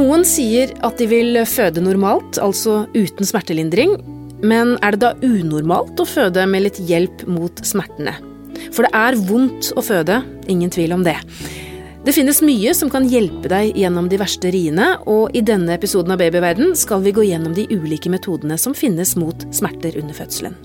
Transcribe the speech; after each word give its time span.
Noen 0.00 0.22
sier 0.24 0.70
at 0.86 0.96
de 0.96 1.04
vil 1.10 1.36
føde 1.44 1.82
normalt, 1.84 2.38
altså 2.40 2.86
uten 2.94 3.26
smertelindring. 3.28 3.98
Men 4.40 4.78
er 4.80 4.96
det 4.96 5.02
da 5.02 5.10
unormalt 5.20 6.00
å 6.00 6.06
føde 6.08 6.46
med 6.48 6.64
litt 6.64 6.78
hjelp 6.88 7.26
mot 7.28 7.60
smertene? 7.66 8.14
For 8.72 8.86
det 8.86 8.92
er 8.96 9.18
vondt 9.28 9.74
å 9.76 9.84
føde, 9.84 10.22
ingen 10.48 10.72
tvil 10.72 10.96
om 10.96 11.04
det. 11.04 11.18
Det 12.06 12.16
finnes 12.16 12.40
mye 12.40 12.72
som 12.72 12.88
kan 12.88 13.04
hjelpe 13.12 13.52
deg 13.52 13.76
gjennom 13.76 14.08
de 14.08 14.22
verste 14.22 14.48
riene, 14.54 14.94
og 15.04 15.36
i 15.36 15.44
denne 15.44 15.76
episoden 15.76 16.16
av 16.16 16.24
Babyverden 16.24 16.72
skal 16.80 17.04
vi 17.04 17.12
gå 17.12 17.28
gjennom 17.28 17.52
de 17.52 17.68
ulike 17.68 18.08
metodene 18.08 18.56
som 18.56 18.72
finnes 18.72 19.12
mot 19.20 19.44
smerter 19.52 20.00
under 20.00 20.16
fødselen. 20.16 20.56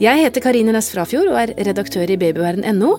Jeg 0.00 0.16
heter 0.16 0.40
Karine 0.40 0.72
Næss 0.72 0.86
Frafjord 0.94 1.28
og 1.28 1.36
er 1.36 1.50
redaktør 1.60 2.08
i 2.08 2.14
babyverden.no. 2.16 2.94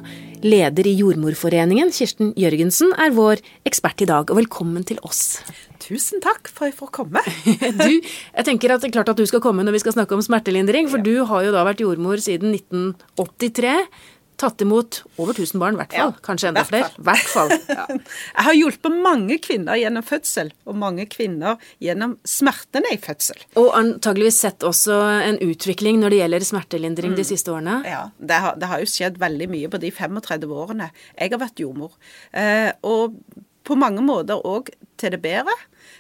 Leder 0.46 0.86
i 0.86 0.92
Jordmorforeningen, 1.00 1.90
Kirsten 1.90 2.30
Jørgensen, 2.38 2.92
er 2.94 3.16
vår 3.16 3.42
ekspert 3.66 4.04
i 4.06 4.08
dag, 4.10 4.30
og 4.30 4.38
velkommen 4.38 4.86
til 4.86 5.00
oss. 5.02 5.40
Tusen 5.82 6.22
takk 6.22 6.52
for 6.54 6.68
at 6.68 6.70
jeg 6.70 6.78
får 6.78 6.92
komme. 7.00 7.24
du, 7.82 7.96
jeg 8.06 8.46
tenker 8.46 8.76
at 8.76 8.86
det 8.86 8.92
er 8.92 8.96
klart 9.00 9.10
at 9.10 9.18
du 9.18 9.26
skal 9.26 9.42
komme 9.42 9.66
når 9.66 9.80
vi 9.80 9.82
skal 9.82 9.96
snakke 9.98 10.14
om 10.14 10.22
smertelindring, 10.22 10.92
for 10.94 11.02
ja. 11.02 11.08
du 11.10 11.26
har 11.26 11.48
jo 11.48 11.56
da 11.58 11.66
vært 11.66 11.82
jordmor 11.82 12.22
siden 12.22 12.54
1983 12.54 13.74
tatt 14.42 14.64
imot 14.66 15.02
over 15.22 15.36
1000 15.36 15.62
barn, 15.62 15.78
i 15.78 15.82
hvert 15.82 15.94
fall. 15.94 16.14
Ja, 16.16 16.24
Kanskje 16.26 16.50
enda 16.50 16.64
flere. 16.68 16.90
hvert 16.98 17.28
fall. 17.30 17.54
Ja. 17.72 17.86
Jeg 17.92 18.46
har 18.48 18.58
hjulpet 18.58 18.98
mange 19.04 19.38
kvinner 19.44 19.80
gjennom 19.80 20.06
fødsel, 20.06 20.52
og 20.68 20.78
mange 20.82 21.06
kvinner 21.12 21.62
gjennom 21.84 22.18
smertene 22.28 22.92
i 22.96 23.00
fødsel. 23.02 23.40
Og 23.62 23.70
antageligvis 23.78 24.42
sett 24.44 24.66
også 24.68 24.98
en 25.30 25.40
utvikling 25.46 26.02
når 26.02 26.14
det 26.14 26.22
gjelder 26.22 26.48
smertelindring 26.50 27.16
mm. 27.16 27.20
de 27.22 27.28
siste 27.28 27.54
årene. 27.54 27.80
Ja, 27.88 28.04
det 28.18 28.42
har, 28.44 28.58
det 28.60 28.72
har, 28.72 28.84
jo 28.84 28.92
skjedd 28.92 29.22
veldig 29.22 29.50
mye 29.52 29.72
på 29.72 29.82
de 29.82 29.94
35 29.94 30.56
årene 30.66 30.92
jeg 30.92 31.34
har 31.34 31.42
vært 31.42 31.62
jordmor. 31.62 31.96
Eh, 32.34 32.72
og 32.88 33.18
på 33.68 33.78
mange 33.80 34.04
måter 34.06 34.42
òg 34.48 34.72
til 35.00 35.16
det 35.16 35.22
bedre, 35.24 35.54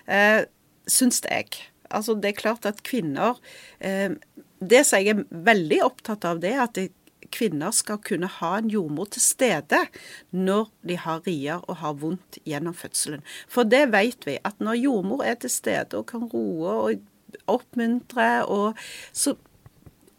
eh, 0.08 0.44
syns 0.90 1.22
jeg. 1.26 1.52
Altså, 1.92 2.16
det 2.16 2.32
er 2.32 2.40
klart 2.40 2.66
at 2.66 2.84
kvinner 2.88 3.36
eh, 3.84 4.14
Det 4.62 4.86
som 4.88 5.02
jeg 5.02 5.12
er 5.12 5.24
veldig 5.28 5.80
opptatt 5.84 6.26
av, 6.30 6.40
det 6.40 6.54
er 6.54 6.62
at 6.64 6.76
det 6.78 6.92
kvinner 7.34 7.74
skal 7.76 8.02
kunne 8.04 8.30
ha 8.40 8.52
en 8.60 8.72
jordmor 8.72 9.10
til 9.14 9.24
stede 9.24 9.84
når 10.32 10.70
de 10.88 10.98
har 11.02 11.24
rier 11.28 11.64
og 11.68 11.80
har 11.82 11.98
vondt 12.02 12.42
gjennom 12.48 12.76
fødselen. 12.78 13.24
For 13.52 13.68
det 13.68 13.88
vet 13.94 14.28
vi, 14.28 14.38
at 14.44 14.60
når 14.60 14.82
jordmor 14.82 15.24
er 15.26 15.40
til 15.42 15.54
stede 15.54 16.00
og 16.00 16.09
kan 16.12 16.28
roe 16.34 16.76
og 16.76 17.08
oppmuntre, 17.52 18.46
og 18.46 18.78
så 19.14 19.36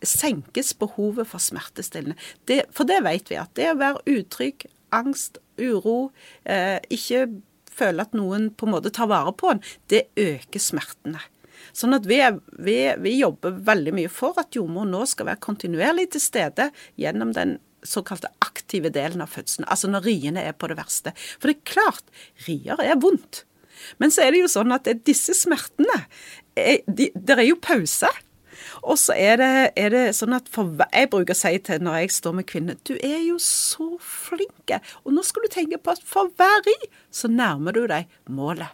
senkes 0.03 0.73
behovet 0.75 1.29
for 1.29 1.43
smertestillende. 1.43 2.17
Det, 2.49 2.63
for 2.75 2.89
det 2.89 3.03
vet 3.05 3.31
vi, 3.31 3.39
at 3.39 3.53
det 3.59 3.71
å 3.71 3.79
være 3.81 4.19
utrygg, 4.19 4.67
angst, 4.93 5.39
uro, 5.61 6.11
eh, 6.45 6.79
ikke 6.93 7.27
føle 7.73 8.05
at 8.05 8.17
noen 8.17 8.51
på 8.53 8.69
en 8.69 8.75
måte 8.75 8.93
tar 8.95 9.09
vare 9.13 9.33
på 9.37 9.55
en, 9.55 9.63
det 9.93 10.07
øker 10.19 10.61
smertene. 10.61 11.23
Sånn 11.77 11.97
at 11.97 12.07
vi, 12.09 12.21
vi, 12.59 12.79
vi 13.03 13.19
jobber 13.21 13.61
veldig 13.67 13.95
mye 13.97 14.13
for 14.13 14.39
at 14.43 14.57
jordmor 14.57 14.89
nå 14.89 15.05
skal 15.09 15.31
være 15.31 15.45
kontinuerlig 15.45 16.11
til 16.15 16.25
stede 16.25 16.71
gjennom 17.01 17.35
den 17.37 17.59
såkalte 17.83 18.31
aktive 18.45 18.93
delen 18.95 19.23
av 19.25 19.33
fødselen, 19.33 19.67
altså 19.67 19.91
når 19.91 20.07
riene 20.07 20.43
er 20.47 20.55
på 20.55 20.69
det 20.71 20.79
verste. 20.79 21.15
For 21.39 21.51
det 21.51 21.59
er 21.59 21.73
klart, 21.73 22.13
rier 22.47 22.83
er 22.83 23.01
vondt. 23.03 23.45
Men 23.99 24.13
så 24.15 24.23
er 24.25 24.35
det 24.35 24.45
jo 24.45 24.51
sånn 24.53 24.75
at 24.75 24.87
disse 25.07 25.35
smertene 25.35 26.05
er, 26.55 26.83
de, 26.87 27.09
Det 27.15 27.35
er 27.39 27.49
jo 27.49 27.59
pause. 27.59 28.11
Og 28.83 28.99
så 28.99 29.15
er 29.19 29.39
det, 29.41 29.53
er 29.79 29.95
det, 29.95 30.03
sånn 30.17 30.37
at 30.37 30.49
for, 30.53 30.71
Jeg 30.93 31.11
bruker 31.11 31.35
å 31.35 31.39
si 31.39 31.55
til 31.67 31.83
når 31.83 32.03
jeg 32.03 32.15
står 32.19 32.37
med 32.39 32.49
kvinner 32.51 32.79
Du 32.87 32.95
er 32.95 33.21
jo 33.25 33.39
så 33.43 33.97
flinke. 33.99 34.79
Og 35.03 35.17
nå 35.17 35.25
skal 35.27 35.47
du 35.47 35.53
tenke 35.53 35.81
på 35.83 35.95
at 35.97 36.05
for 36.07 36.31
hver 36.39 36.63
ri 36.67 36.77
så 37.11 37.31
nærmer 37.31 37.75
du 37.75 37.87
deg 37.91 38.11
målet. 38.31 38.71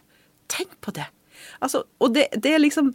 Tenk 0.49 0.77
på 0.81 0.93
det. 0.95 1.09
Altså, 1.59 1.85
og 1.99 2.15
det, 2.15 2.29
det, 2.35 2.55
er 2.55 2.63
liksom 2.63 2.93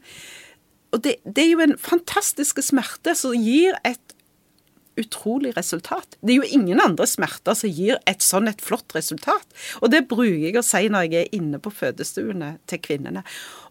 Og 0.95 1.03
det, 1.05 1.17
det, 1.25 1.45
er 1.45 1.53
jo 1.53 1.63
en 1.65 1.79
fantastisk 1.81 2.61
smerte 2.63 3.17
som 3.19 3.35
gir 3.35 3.77
et 3.85 4.01
utrolig 4.95 5.51
resultat. 5.57 6.15
Det 6.23 6.37
er 6.37 6.37
jo 6.45 6.53
ingen 6.55 6.79
andre 6.79 7.07
smerter 7.11 7.57
som 7.59 7.73
gir 7.73 7.99
et 8.07 8.23
sånn 8.23 8.47
et 8.47 8.63
flott 8.63 8.95
resultat. 8.95 9.47
Og 9.83 9.91
det 9.91 10.05
bruker 10.11 10.39
jeg 10.39 10.61
å 10.61 10.63
si 10.63 10.85
når 10.87 11.09
jeg 11.09 11.25
er 11.25 11.35
inne 11.35 11.59
på 11.59 11.73
fødestuene 11.75 12.53
til 12.71 12.79
kvinnene. 12.85 13.25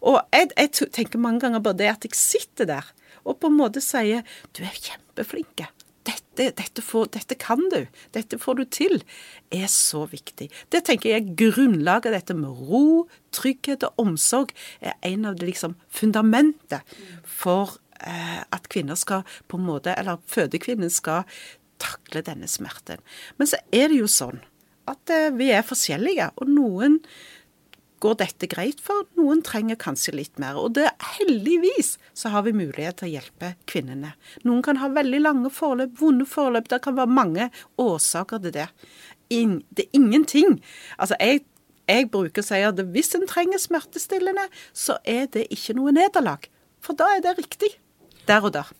Og 0.04 0.20
jeg, 0.36 0.50
jeg 0.52 0.90
tenker 0.92 1.22
mange 1.22 1.46
ganger 1.46 1.64
på 1.64 1.72
det 1.80 1.88
at 1.94 2.04
jeg 2.04 2.18
sitter 2.18 2.68
der 2.74 2.92
og 3.24 3.38
på 3.40 3.48
en 3.48 3.56
måte 3.56 3.80
sier 3.80 4.20
du 4.52 4.60
er 4.66 4.76
kjempeflinke 4.76 5.70
dette, 6.04 6.50
dette, 6.58 6.82
får, 6.84 7.08
dette, 7.16 7.36
kan 7.40 7.60
du, 7.72 7.84
dette 8.12 8.38
får 8.40 8.58
du 8.60 8.64
til, 8.68 9.02
er 9.54 9.66
så 9.72 10.04
viktig. 10.10 10.50
Det 10.72 10.82
tenker 10.86 11.14
jeg 11.14 11.34
grunnlaget. 11.40 12.12
Dette 12.14 12.36
med 12.36 12.64
ro, 12.68 13.06
trygghet 13.34 13.86
og 13.88 14.04
omsorg 14.04 14.52
er 14.84 14.98
en 15.06 15.28
av 15.30 15.38
det 15.40 15.48
liksom 15.48 15.78
fundamentet 15.88 16.96
for 17.24 17.78
eh, 18.00 18.42
at 18.44 18.68
kvinner 18.72 18.98
skal 19.00 19.24
på 19.48 19.60
en 19.60 19.68
måte, 19.68 19.94
eller 19.96 20.20
fødekvinnen 20.30 20.92
skal 20.92 21.24
takle 21.82 22.24
denne 22.26 22.48
smerten. 22.50 23.00
Men 23.38 23.50
så 23.50 23.60
er 23.74 23.88
det 23.90 24.02
jo 24.02 24.10
sånn 24.10 24.42
at 24.90 25.12
eh, 25.12 25.30
vi 25.34 25.50
er 25.54 25.64
forskjellige, 25.66 26.30
og 26.36 26.50
noen 26.52 27.00
går 28.04 28.18
dette 28.20 28.48
greit 28.50 28.82
for. 28.84 29.06
Noen 29.18 29.40
trenger 29.46 29.78
kanskje 29.80 30.14
litt 30.18 30.40
mer. 30.42 30.58
Og 30.60 30.74
det, 30.76 30.90
heldigvis 31.16 31.94
så 32.16 32.32
har 32.34 32.44
vi 32.46 32.54
mulighet 32.56 33.00
til 33.00 33.08
å 33.08 33.14
hjelpe 33.16 33.54
kvinnene. 33.70 34.14
Noen 34.44 34.62
kan 34.66 34.80
ha 34.82 34.90
veldig 34.92 35.22
lange 35.24 35.52
forløp, 35.54 35.96
vonde 36.00 36.28
forløp. 36.28 36.68
Det 36.70 36.82
kan 36.84 36.98
være 36.98 37.18
mange 37.20 37.48
årsaker 37.80 38.44
til 38.44 38.56
det. 38.60 38.68
In, 39.32 39.58
det 39.74 39.88
er 39.88 40.00
ingenting. 40.00 40.60
Altså, 40.98 41.18
jeg, 41.18 41.44
jeg 41.90 42.10
bruker 42.12 42.44
å 42.44 42.48
si 42.50 42.62
at 42.66 42.84
hvis 42.94 43.14
en 43.18 43.28
trenger 43.30 43.62
smertestillende, 43.62 44.46
så 44.76 45.00
er 45.08 45.28
det 45.32 45.48
ikke 45.54 45.76
noe 45.78 45.94
nederlag. 45.96 46.48
For 46.84 46.96
da 46.98 47.14
er 47.16 47.24
det 47.24 47.38
riktig. 47.40 47.76
Der 48.28 48.44
og 48.44 48.54
der. 48.56 48.72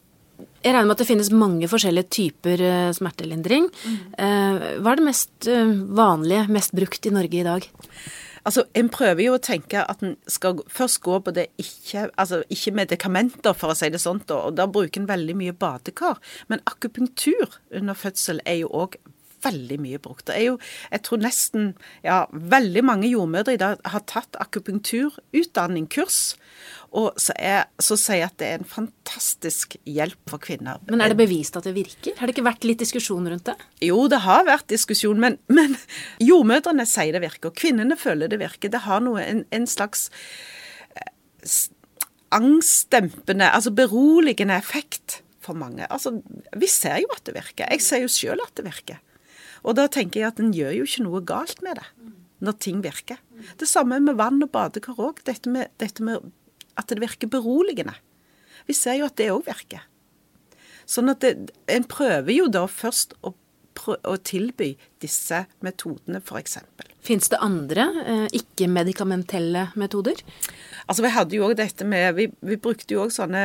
Jeg 0.64 0.72
regner 0.72 0.88
med 0.88 0.96
at 0.96 1.02
det 1.02 1.08
finnes 1.08 1.30
mange 1.30 1.68
forskjellige 1.70 2.10
typer 2.16 2.60
eh, 2.64 2.92
smertelindring. 2.96 3.68
Mm. 3.70 3.96
Eh, 4.18 4.68
hva 4.82 4.94
er 4.94 5.00
det 5.00 5.06
mest 5.06 5.48
eh, 5.50 5.74
vanlige, 5.96 6.46
mest 6.52 6.72
brukt 6.76 7.06
i 7.06 7.12
Norge 7.14 7.40
i 7.40 7.46
dag? 7.46 7.68
Altså, 8.44 8.64
En 8.74 8.90
prøver 8.92 9.24
jo 9.24 9.36
å 9.38 9.42
tenke 9.42 9.84
at 9.88 10.02
en 10.04 10.16
skal 10.28 10.60
først 10.68 11.00
gå 11.04 11.18
på 11.24 11.32
det 11.32 11.46
ikke, 11.60 12.10
altså 12.20 12.42
ikke 12.52 12.74
medikamenter, 12.76 13.56
for 13.56 13.72
å 13.72 13.78
si 13.78 13.88
det 13.88 14.02
sånn, 14.02 14.20
og 14.34 14.58
da 14.58 14.66
bruker 14.68 15.00
en 15.00 15.08
veldig 15.08 15.36
mye 15.40 15.56
badekar. 15.56 16.20
Men 16.52 16.60
akupunktur 16.68 17.58
under 17.72 17.96
fødsel 17.96 18.42
er 18.44 18.60
jo 18.60 18.68
òg 18.68 18.98
veldig 19.44 19.78
mye 19.82 20.00
brukt. 20.02 20.26
Det 20.28 20.36
er 20.38 20.46
jo, 20.48 20.56
jeg 20.90 21.04
tror 21.06 21.22
nesten 21.22 21.74
ja, 22.04 22.24
veldig 22.32 22.84
mange 22.86 23.10
jordmødre 23.10 23.56
i 23.56 23.60
dag 23.60 23.82
har 23.92 24.06
tatt 24.10 24.38
akupunkturutdanning, 24.42 25.88
kurs. 25.92 26.34
Og 26.94 27.16
så, 27.18 27.34
er, 27.42 27.64
så 27.82 27.96
sier 27.98 28.20
jeg 28.20 28.30
at 28.30 28.36
det 28.38 28.48
er 28.48 28.60
en 28.60 28.68
fantastisk 28.70 29.74
hjelp 29.82 30.30
for 30.30 30.42
kvinner. 30.42 30.78
Men 30.90 31.02
er 31.02 31.10
det 31.10 31.18
bevist 31.18 31.56
at 31.58 31.66
det 31.66 31.74
virker? 31.74 32.14
Har 32.20 32.30
det 32.30 32.36
ikke 32.36 32.46
vært 32.46 32.66
litt 32.68 32.84
diskusjon 32.84 33.26
rundt 33.30 33.48
det? 33.48 33.56
Jo, 33.82 34.04
det 34.10 34.22
har 34.22 34.46
vært 34.46 34.68
diskusjon, 34.70 35.18
men, 35.20 35.40
men 35.50 35.74
jordmødrene 36.22 36.86
sier 36.86 37.16
det 37.16 37.24
virker, 37.24 37.50
og 37.50 37.58
kvinnene 37.58 37.98
føler 37.98 38.30
det 38.30 38.38
virker. 38.42 38.70
Det 38.70 38.84
har 38.86 39.02
noe, 39.02 39.24
en, 39.26 39.42
en 39.54 39.66
slags 39.70 40.06
eh, 40.94 41.58
angstdempende, 42.38 43.50
altså 43.50 43.74
beroligende 43.74 44.60
effekt 44.62 45.18
for 45.44 45.58
mange. 45.58 45.90
Altså, 45.92 46.14
vi 46.56 46.70
ser 46.70 47.02
jo 47.02 47.10
at 47.14 47.26
det 47.26 47.34
virker. 47.36 47.66
Jeg 47.74 47.82
ser 47.84 48.04
jo 48.04 48.12
sjøl 48.12 48.42
at 48.44 48.54
det 48.54 48.68
virker. 48.70 49.02
Og 49.64 49.76
da 49.78 49.88
tenker 49.88 50.20
jeg 50.20 50.32
at 50.32 50.40
en 50.42 50.52
gjør 50.54 50.74
jo 50.78 50.86
ikke 50.88 51.06
noe 51.06 51.24
galt 51.24 51.62
med 51.64 51.80
det 51.80 51.88
når 52.44 52.58
ting 52.60 52.82
virker. 52.84 53.20
Det 53.60 53.68
samme 53.68 54.00
med 54.02 54.18
vann 54.18 54.42
og 54.44 54.50
badekar 54.52 54.98
òg. 55.00 55.22
Dette, 55.24 55.50
dette, 55.80 56.04
med 56.04 56.24
at 56.76 56.90
det 56.90 57.00
virker 57.00 57.30
beroligende. 57.30 57.94
Vi 58.68 58.76
ser 58.76 58.98
jo 59.00 59.08
at 59.08 59.16
det 59.20 59.30
òg 59.32 59.46
virker. 59.46 59.86
Sånn 60.84 61.08
at 61.12 61.24
det, 61.24 61.54
en 61.72 61.86
prøver 61.88 62.34
jo 62.34 62.50
da 62.52 62.66
først 62.68 63.14
å, 63.24 63.32
å 63.32 64.16
tilby 64.20 64.74
disse 65.00 65.44
metodene, 65.64 66.20
f.eks. 66.20 66.58
Fins 67.04 67.30
det 67.32 67.40
andre 67.44 67.88
eh, 68.04 68.26
ikke-medikamentelle 68.40 69.70
metoder? 69.80 70.20
Altså 70.84 71.06
Vi 71.06 71.14
hadde 71.14 71.38
jo 71.38 71.46
også 71.48 71.60
dette 71.62 71.88
med 71.88 72.18
Vi, 72.18 72.28
vi 72.44 72.60
brukte 72.60 72.92
jo 72.92 73.06
òg 73.06 73.12
sånne 73.14 73.42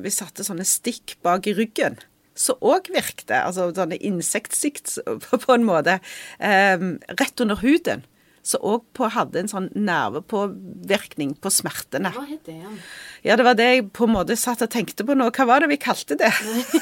Vi 0.00 0.12
satte 0.12 0.46
sånne 0.46 0.64
stikk 0.68 1.18
bak 1.24 1.48
i 1.48 1.52
ryggen 1.56 1.98
som 2.34 2.58
òg 2.64 2.90
virkte. 2.94 3.38
Altså 3.38 3.70
sånne 3.74 3.98
insektsikt 4.02 4.98
på 5.30 5.54
en 5.54 5.66
måte. 5.66 6.00
Eh, 6.38 6.90
rett 7.14 7.44
under 7.44 7.62
huden. 7.62 8.04
Som 8.44 8.64
òg 8.68 9.00
hadde 9.14 9.40
en 9.40 9.48
sånn 9.48 9.70
nervepåvirkning 9.72 11.32
på 11.40 11.52
smertene. 11.54 12.12
Hva 12.12 12.26
het 12.28 12.42
det 12.44 12.58
igjen? 12.58 12.80
Ja, 13.24 13.38
det 13.40 13.46
var 13.46 13.56
det 13.56 13.68
jeg 13.70 13.86
på 13.96 14.04
en 14.04 14.16
måte 14.18 14.36
satt 14.36 14.64
og 14.66 14.72
tenkte 14.74 15.06
på 15.06 15.16
nå. 15.16 15.30
Hva 15.32 15.46
var 15.48 15.64
det 15.64 15.70
vi 15.72 15.80
kalte 15.80 16.18
det? 16.20 16.32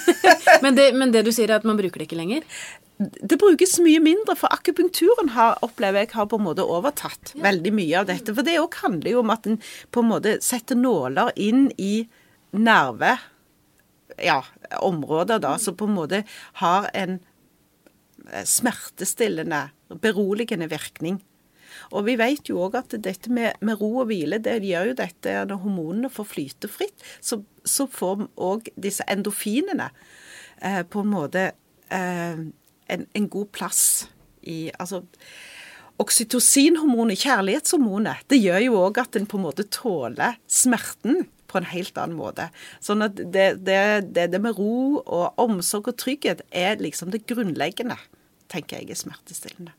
men, 0.65 0.75
det 0.75 0.91
men 0.99 1.15
det 1.15 1.23
du 1.29 1.31
sier 1.31 1.53
er 1.53 1.61
at 1.61 1.69
man 1.69 1.79
bruker 1.79 2.03
det 2.03 2.09
ikke 2.09 2.19
lenger? 2.19 2.49
Det 2.99 3.39
brukes 3.39 3.77
mye 3.83 3.99
mindre, 4.03 4.35
for 4.39 4.53
akupunkturen 4.55 5.33
har, 5.35 5.57
opplever 5.67 6.05
jeg 6.05 6.13
har 6.15 6.27
på 6.31 6.39
en 6.39 6.45
måte 6.45 6.67
overtatt 6.67 7.33
ja. 7.35 7.45
veldig 7.47 7.73
mye 7.75 8.03
av 8.03 8.11
dette. 8.11 8.35
For 8.35 8.47
det 8.47 8.59
òg 8.63 8.81
handler 8.83 9.15
jo 9.15 9.23
om 9.23 9.33
at 9.35 9.47
en 9.47 9.63
på 9.95 10.03
en 10.03 10.11
måte 10.11 10.35
setter 10.43 10.79
nåler 10.79 11.31
inn 11.39 11.69
i 11.79 12.09
nerve 12.53 13.17
ja, 14.21 14.43
områder 14.81 15.43
da, 15.43 15.57
som 15.59 15.77
på 15.77 15.89
en 15.89 15.97
måte 15.97 16.23
har 16.61 16.89
en 16.95 17.19
eh, 18.31 18.47
smertestillende, 18.49 19.69
beroligende 20.03 20.71
virkning. 20.73 21.21
Og 21.93 22.07
vi 22.07 22.17
vet 22.21 22.49
jo 22.51 22.61
òg 22.67 22.77
at 22.83 22.97
dette 23.05 23.33
med, 23.33 23.59
med, 23.65 23.81
ro 23.81 24.03
og 24.03 24.11
hvile, 24.11 24.41
det 24.43 24.61
gjør 24.65 24.93
jo 24.93 24.99
dette 25.01 25.37
når 25.49 25.63
hormonene 25.65 26.13
får 26.13 26.29
flyte 26.35 26.71
fritt. 26.71 27.05
Så, 27.21 27.43
så 27.65 27.89
får 27.91 28.27
òg 28.37 28.71
disse 28.81 29.07
endofinene 29.11 29.91
eh, 30.61 30.83
på 30.85 31.05
en 31.05 31.13
måte 31.13 31.49
eh, 31.93 32.45
en, 32.93 33.07
en, 33.09 33.29
god 33.33 33.53
plass 33.55 33.83
i 34.43 34.73
Altså 34.81 35.05
oksytocinhormonet, 36.03 37.21
kjærlighetshormonet, 37.21 38.25
det 38.33 38.41
gjør 38.41 38.65
jo 38.65 38.79
òg 38.81 38.99
at 39.05 39.19
en 39.19 39.29
på 39.29 39.39
en 39.39 39.45
måte 39.45 39.69
tåler 39.71 40.39
smerten 40.51 41.27
på 41.53 41.61
en 41.61 41.69
helt 41.69 42.01
annen 42.01 42.19
måte. 42.19 42.49
Sånn 42.81 43.05
at 43.05 43.21
det, 43.21 43.47
det, 43.67 43.83
det, 44.17 44.31
det 44.33 44.41
med 44.43 44.57
ro 44.59 45.03
og 45.03 45.39
omsorg 45.43 45.93
og 45.93 46.01
trygghet 46.01 46.43
er 46.49 46.83
liksom 46.83 47.13
det 47.13 47.27
grunnleggende, 47.29 48.01
tenker 48.53 48.81
jeg, 48.81 48.91
er 48.91 49.01
smertestillende 49.05 49.77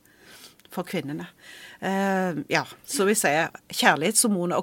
for 0.74 0.88
kvinnene. 0.90 1.28
Uh, 1.84 2.42
ja, 2.52 2.64
så 2.90 3.06
vi 3.06 3.16
sier 3.18 3.52
kjærlighetshormonet 3.74 4.58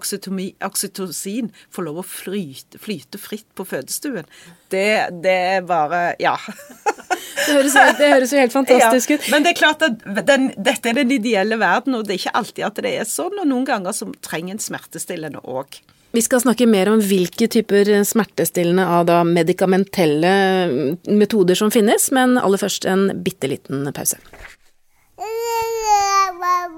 oksytocin 0.66 1.50
får 1.70 1.86
lov 1.86 2.00
å 2.02 2.06
flyte, 2.06 2.80
flyte, 2.82 3.20
fritt 3.20 3.48
på 3.54 3.66
fødestuen. 3.68 4.28
Det, 4.72 4.88
det 5.22 5.36
er 5.56 5.66
bare 5.68 6.02
Ja. 6.22 6.36
Det 7.36 7.54
høres, 7.56 7.76
det 7.98 8.10
høres, 8.12 8.32
jo 8.34 8.40
helt 8.40 8.54
fantastisk 8.54 9.14
ut. 9.14 9.22
Ja, 9.24 9.34
men 9.34 9.46
det 9.46 9.54
er 9.54 9.58
klart 9.60 9.84
at 9.86 10.02
den, 10.26 10.50
dette 10.56 10.90
er 10.90 11.00
den 11.00 11.14
ideelle 11.14 11.58
verden, 11.60 11.96
og 11.98 12.06
det 12.06 12.16
er 12.16 12.22
ikke 12.24 12.36
alltid 12.42 12.66
at 12.66 12.82
det 12.84 12.92
er 12.98 13.08
sånn. 13.08 13.38
Og 13.40 13.48
noen 13.48 13.66
ganger 13.68 13.96
så 13.96 14.10
trenger 14.24 14.56
en 14.56 14.62
smertestillende 14.62 15.42
òg. 15.46 15.80
Vi 16.10 16.22
skal 16.26 16.42
snakke 16.42 16.66
mer 16.66 16.90
om 16.90 17.02
hvilke 17.06 17.46
typer 17.50 17.92
smertestillende 18.06 18.82
av 18.82 19.04
da 19.06 19.20
medikamentelle 19.26 20.32
metoder 21.06 21.58
som 21.58 21.70
finnes, 21.70 22.08
men 22.14 22.34
aller 22.40 22.58
først 22.58 22.88
en 22.90 23.06
bitte 23.22 23.50
liten 23.50 23.86
pause. 23.94 24.18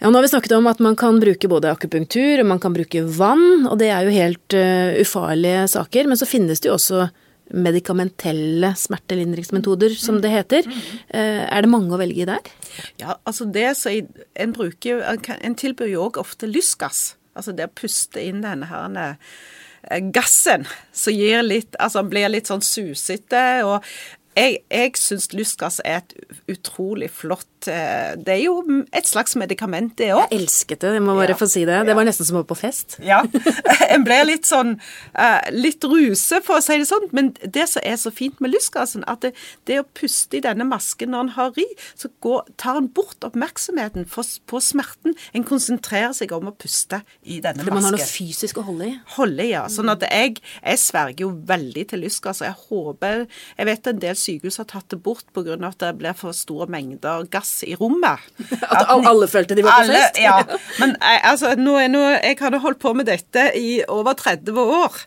Ja, 0.00 0.08
nå 0.08 0.16
har 0.16 0.24
vi 0.24 0.28
snakket 0.32 0.52
om 0.56 0.66
at 0.70 0.78
man 0.80 0.96
kan 0.96 1.18
bruke 1.20 1.48
både 1.52 1.74
akupunktur 1.74 2.40
og 2.40 2.46
man 2.48 2.60
kan 2.62 2.72
bruke 2.72 3.02
vann, 3.04 3.66
og 3.68 3.76
det 3.82 3.90
er 3.92 4.06
jo 4.06 4.14
helt 4.14 4.54
uh, 4.56 4.96
ufarlige 4.96 5.66
saker. 5.68 6.08
Men 6.08 6.16
så 6.16 6.28
finnes 6.28 6.62
det 6.64 6.70
jo 6.70 6.78
også 6.78 7.10
medikamentelle 7.50 8.70
smertelindringsmetoder, 8.80 9.92
som 10.00 10.22
det 10.24 10.32
heter. 10.32 10.68
Uh, 11.12 11.44
er 11.44 11.60
det 11.60 11.72
mange 11.72 11.92
å 11.92 12.00
velge 12.00 12.24
i 12.24 12.28
der? 12.30 12.48
Ja, 13.02 13.18
altså 13.28 13.44
det 13.44 13.74
så 13.76 13.92
En 13.92 14.52
bruker 14.56 15.02
En 15.36 15.56
tilbyr 15.58 15.92
jo 15.92 16.06
òg 16.08 16.20
ofte 16.22 16.48
lystgass. 16.48 17.18
Altså 17.36 17.52
det 17.52 17.68
å 17.68 17.74
puste 17.82 18.24
inn 18.24 18.40
denne 18.40 18.70
her 18.70 18.96
eh, 18.96 20.00
gassen 20.14 20.64
som 20.92 21.14
gir 21.14 21.44
litt 21.44 21.76
Altså 21.78 22.02
blir 22.08 22.32
litt 22.32 22.48
sånn 22.48 22.64
susete. 22.64 23.44
Og 23.68 23.84
jeg, 24.36 24.60
jeg 24.70 24.96
syns 25.00 25.30
lystgass 25.34 25.80
er 25.84 26.02
et 26.02 26.14
utrolig 26.48 27.10
flott 27.10 27.48
Eh, 27.68 28.16
det 28.16 28.32
er 28.34 28.42
jo 28.44 28.54
et 28.96 29.08
slags 29.08 29.36
medikament, 29.38 29.92
det 29.98 30.10
òg. 30.14 30.30
Jeg 30.30 30.40
elsket 30.40 30.80
det, 30.82 30.92
jeg 30.96 31.04
må 31.04 31.16
bare 31.18 31.34
ja, 31.34 31.38
få 31.38 31.48
si 31.50 31.64
det. 31.68 31.80
Det 31.88 31.96
var 31.96 32.06
nesten 32.08 32.28
som 32.28 32.38
å 32.38 32.42
være 32.42 32.50
på 32.52 32.60
fest. 32.62 32.98
Ja. 33.04 33.22
En 33.90 34.04
ble 34.06 34.16
litt 34.22 34.46
sånn 34.46 34.76
uh, 35.18 35.40
litt 35.50 35.82
ruse, 35.82 36.38
for 36.46 36.60
å 36.60 36.62
si 36.62 36.76
det 36.78 36.86
sånn. 36.86 37.08
Men 37.16 37.32
det 37.42 37.66
som 37.72 37.82
er 37.86 37.96
så 37.98 38.12
fint 38.14 38.38
med 38.42 38.52
lystgassen, 38.52 39.02
at 39.10 39.24
det, 39.24 39.32
det 39.66 39.80
å 39.82 39.86
puste 39.98 40.38
i 40.38 40.42
denne 40.44 40.66
masken 40.68 41.10
når 41.10 41.24
en 41.24 41.32
har 41.34 41.50
ri, 41.56 41.66
så 41.98 42.10
går, 42.22 42.52
tar 42.60 42.78
en 42.78 42.86
bort 42.94 43.26
oppmerksomheten 43.26 44.06
på 44.06 44.62
smerten. 44.62 45.16
En 45.34 45.46
konsentrerer 45.48 46.14
seg 46.16 46.32
om 46.36 46.52
å 46.52 46.54
puste 46.54 47.02
i 47.24 47.40
denne 47.42 47.64
masken. 47.64 47.74
Man 47.80 47.88
har 47.88 47.96
noe 47.96 48.06
fysisk 48.06 48.60
å 48.62 48.66
holde 48.68 48.92
i? 48.92 48.94
Holde 49.16 49.48
ja. 49.48 49.64
Sånn 49.72 49.90
at 49.90 50.06
jeg, 50.06 50.38
jeg 50.38 50.82
sverger 50.84 51.26
jo 51.26 51.32
veldig 51.50 51.86
til 51.90 52.04
lystgass. 52.06 52.44
Og 52.44 52.50
jeg 52.50 52.58
håper 52.70 53.26
Jeg 53.58 53.66
vet 53.66 53.90
en 53.90 54.00
del 54.06 54.19
sykehus 54.20 54.60
har 54.60 54.68
tatt 54.70 54.92
det 54.92 55.00
bort 55.02 55.26
pga. 55.34 55.56
at 55.66 55.80
det 55.82 55.94
blir 55.98 56.16
for 56.18 56.36
store 56.36 56.68
mengder 56.70 57.26
gass 57.32 57.62
i 57.66 57.74
rommet. 57.80 58.22
At 58.70 58.92
alle 58.92 59.28
følte 59.28 59.56
de 59.56 59.64
var 59.66 59.82
på 59.82 59.92
fest? 59.92 60.20
ja. 60.20 60.38
Men 60.78 60.94
jeg, 61.00 61.20
altså, 61.32 61.54
nå, 61.58 61.76
nå, 61.88 62.04
jeg 62.20 62.38
hadde 62.40 62.62
holdt 62.62 62.80
på 62.82 62.94
med 62.94 63.08
dette 63.10 63.50
i 63.58 63.80
over 63.88 64.14
30 64.18 64.60
år. 64.60 65.02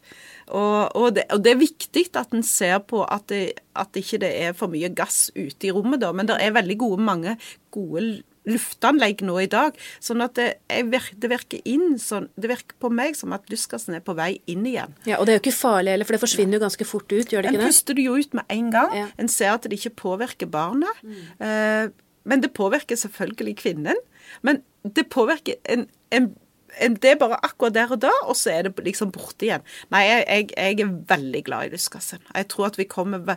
Og, 0.53 0.95
og, 0.95 1.07
det, 1.15 1.23
og 1.31 1.43
det, 1.43 1.53
er 1.53 1.61
viktig 1.61 2.05
at 2.19 2.33
en 2.35 2.43
ser 2.43 2.81
på 2.83 3.03
at 3.05 3.29
det, 3.31 3.43
at 3.79 3.95
ikke 3.95 4.19
det 4.21 4.31
er 4.43 4.57
for 4.57 4.71
mye 4.71 4.91
gass 4.93 5.29
ute 5.37 5.69
i 5.69 5.71
rommet, 5.73 6.01
da. 6.03 6.11
Men 6.15 6.29
det 6.29 6.37
er 6.41 6.55
veldig 6.55 6.77
gode, 6.81 7.03
mange 7.03 7.37
gode 7.73 8.23
luftanlegg 8.49 9.23
nå 9.25 9.37
i 9.43 9.49
dag. 9.51 9.77
Sånn 10.03 10.23
at 10.25 10.35
det, 10.39 10.49
virker, 10.91 11.17
det, 11.21 11.31
virker 11.31 11.63
inn 11.69 11.97
sånn, 12.01 12.29
det 12.39 12.51
virker 12.51 12.77
på 12.81 12.91
meg 12.93 13.17
som 13.19 13.35
at 13.35 13.47
lystgassen 13.51 13.97
er 13.97 14.03
på 14.05 14.15
vei 14.17 14.35
inn 14.51 14.65
igjen. 14.69 14.95
Ja, 15.09 15.19
Og 15.19 15.27
det 15.27 15.35
er 15.35 15.39
jo 15.39 15.45
ikke 15.45 15.57
farlig 15.57 15.95
heller, 15.95 16.09
for 16.09 16.17
det 16.17 16.23
forsvinner 16.23 16.59
jo 16.59 16.65
ganske 16.65 16.87
fort 16.87 17.09
ut, 17.09 17.31
gjør 17.31 17.45
det 17.45 17.53
ikke 17.53 17.59
det? 17.59 17.65
En 17.65 17.73
puster 17.73 17.99
det 17.99 18.07
jo 18.07 18.15
ut 18.19 18.39
med 18.39 18.55
en 18.57 18.71
gang. 18.73 18.95
Ja. 18.97 19.09
En 19.21 19.31
ser 19.31 19.55
at 19.55 19.67
det 19.67 19.79
ikke 19.79 19.95
påvirker 20.03 20.51
barnet. 20.51 21.03
Mm. 21.03 21.19
Eh, 21.47 21.89
men 22.29 22.43
det 22.43 22.53
påvirker 22.55 22.99
selvfølgelig 22.99 23.57
kvinnen. 23.59 23.99
Men 24.41 24.63
det 24.95 25.09
påvirker 25.11 25.59
en, 25.69 25.87
en, 26.11 26.31
en, 26.81 26.95
Det 26.95 27.11
er 27.11 27.19
bare 27.19 27.39
akkurat 27.43 27.75
der 27.75 27.91
og 27.91 28.01
da, 28.01 28.11
og 28.23 28.35
så 28.39 28.53
er 28.57 28.67
det 28.67 28.85
liksom 28.85 29.11
borte 29.15 29.47
igjen. 29.47 29.63
Nei, 29.91 30.03
jeg, 30.07 30.25
jeg, 30.27 30.49
jeg 30.57 30.85
er 30.85 30.97
veldig 31.11 31.43
glad 31.47 31.67
i 31.67 31.73
lystgassen. 31.75 32.23
Jeg 32.35 32.47
tror 32.51 32.71
at 32.71 32.79
vi 32.79 32.87
kommer 32.89 33.35